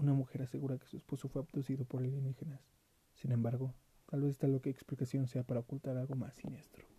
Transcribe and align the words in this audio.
Una 0.00 0.14
mujer 0.14 0.40
asegura 0.40 0.78
que 0.78 0.86
su 0.86 0.96
esposo 0.96 1.28
fue 1.28 1.42
abducido 1.42 1.84
por 1.84 2.00
alienígenas. 2.00 2.62
Sin 3.12 3.32
embargo, 3.32 3.74
tal 4.06 4.22
vez 4.22 4.30
esta 4.30 4.48
loca 4.48 4.70
explicación 4.70 5.28
sea 5.28 5.42
para 5.42 5.60
ocultar 5.60 5.98
algo 5.98 6.14
más 6.14 6.36
siniestro. 6.36 6.89